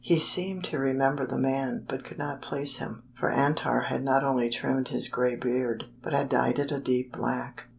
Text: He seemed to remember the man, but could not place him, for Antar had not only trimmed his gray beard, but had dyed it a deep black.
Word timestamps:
He 0.03 0.17
seemed 0.17 0.63
to 0.63 0.79
remember 0.79 1.27
the 1.27 1.37
man, 1.37 1.85
but 1.87 2.03
could 2.03 2.17
not 2.17 2.41
place 2.41 2.77
him, 2.77 3.03
for 3.13 3.29
Antar 3.29 3.81
had 3.81 4.03
not 4.03 4.23
only 4.23 4.49
trimmed 4.49 4.87
his 4.87 5.07
gray 5.07 5.35
beard, 5.35 5.85
but 6.01 6.11
had 6.11 6.27
dyed 6.27 6.57
it 6.57 6.71
a 6.71 6.79
deep 6.79 7.11
black. 7.15 7.67